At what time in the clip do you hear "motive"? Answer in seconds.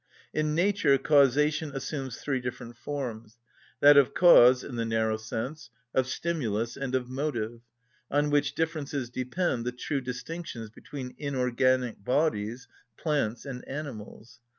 7.07-7.61